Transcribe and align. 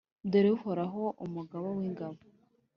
Dore 0.31 0.49
Uhoraho, 0.57 1.03
Umugaba 1.25 1.67
w’ingabo, 1.75 2.19